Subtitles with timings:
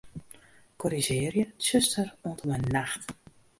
[0.83, 3.09] Korrizjearje 'tsjuster' oant en mei 'nacht'.